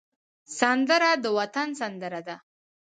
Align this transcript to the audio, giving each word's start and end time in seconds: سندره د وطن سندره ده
سندره 0.59 1.11
د 1.23 1.25
وطن 1.37 1.67
سندره 1.79 2.21
ده 2.27 2.35